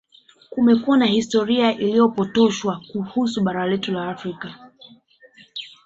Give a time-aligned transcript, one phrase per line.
[0.49, 4.55] Kumekuwa na historia iliyopotoshwa kuhusu bara letu la Afrika